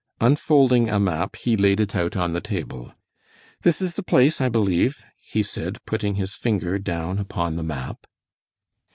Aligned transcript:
Unfolding 0.19 0.89
a 0.89 0.99
map 0.99 1.35
he 1.35 1.55
laid 1.55 1.79
it 1.79 1.95
out 1.95 2.17
on 2.17 2.33
the 2.33 2.41
table. 2.41 2.91
"This 3.61 3.83
is 3.83 3.93
the 3.93 4.01
place, 4.01 4.41
I 4.41 4.49
believe," 4.49 5.05
he 5.15 5.43
said, 5.43 5.77
putting 5.85 6.15
his 6.15 6.33
finger 6.33 6.79
down 6.79 7.19
upon 7.19 7.55
the 7.55 7.61
map. 7.61 8.07